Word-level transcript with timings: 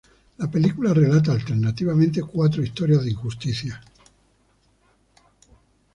La 0.39 0.49
película 0.49 0.95
relata 0.95 1.31
alternativamente 1.31 2.23
cuatro 2.23 2.63
historias 2.63 3.03
de 3.05 3.11
injusticia. 3.11 3.79